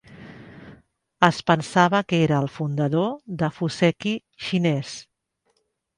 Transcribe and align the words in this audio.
Es 1.27 1.41
pensava 1.51 2.01
que 2.13 2.21
era 2.29 2.39
el 2.45 2.49
fundador 2.55 3.11
de 3.43 3.53
"fuseki 3.59 4.15
xinès". 4.47 4.95